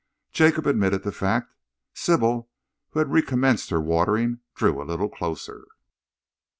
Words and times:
Jacob 0.31 0.65
admitted 0.65 1.03
the 1.03 1.11
fact. 1.11 1.53
Sybil, 1.93 2.49
who 2.89 2.97
had 2.97 3.11
recommenced 3.11 3.69
her 3.69 3.79
watering, 3.79 4.39
drew 4.55 4.81
a 4.81 4.89
little 4.89 5.09
closer. 5.09 5.67